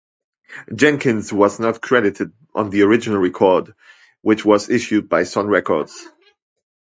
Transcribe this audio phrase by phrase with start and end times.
[0.73, 3.75] Jenkins was not credited on the original record,
[4.23, 6.07] which was issued by Sun Records.